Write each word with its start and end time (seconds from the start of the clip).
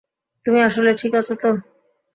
তুমি 0.45 0.59
আসলেই 0.61 0.95
ঠিক 0.95 1.13
আছ 1.15 1.29
তো? 1.41 1.49